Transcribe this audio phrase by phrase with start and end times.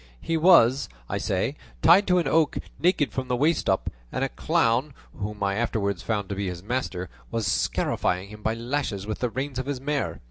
[0.19, 1.53] He was, I say,
[1.83, 6.01] tied to an oak, naked from the waist up, and a clown, whom I afterwards
[6.01, 9.79] found to be his master, was scarifying him by lashes with the reins of his
[9.79, 10.19] mare.